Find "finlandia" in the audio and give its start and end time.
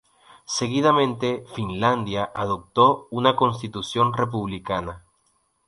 1.53-2.31